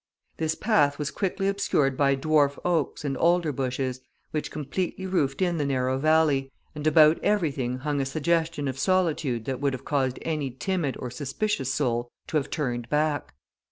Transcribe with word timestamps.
This 0.37 0.55
path 0.55 0.97
was 0.97 1.11
quickly 1.11 1.47
obscured 1.47 1.95
by 1.95 2.15
dwarf 2.15 2.57
oaks 2.65 3.05
and 3.05 3.15
alder 3.15 3.51
bushes, 3.51 4.01
which 4.31 4.49
completely 4.49 5.05
roofed 5.05 5.43
in 5.43 5.59
the 5.59 5.63
narrow 5.67 5.99
valley, 5.99 6.51
and 6.73 6.87
about 6.87 7.19
everything 7.23 7.77
hung 7.77 8.01
a 8.01 8.05
suggestion 8.07 8.67
of 8.67 8.79
solitude 8.79 9.45
that 9.45 9.61
would 9.61 9.73
have 9.73 9.85
caused 9.85 10.17
any 10.23 10.49
timid 10.49 10.97
or 10.97 11.11
suspicious 11.11 11.71
soul 11.71 12.09
to 12.29 12.37
have 12.37 12.49
turned 12.49 12.89
back. 12.89 13.35